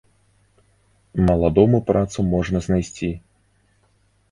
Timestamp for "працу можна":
1.91-2.65